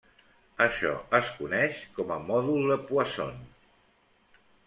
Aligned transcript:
Això 0.63 0.93
es 1.17 1.27
coneix 1.41 1.83
com 1.99 2.15
a 2.17 2.17
mòdul 2.31 2.73
de 2.75 2.79
Poisson. 2.87 3.37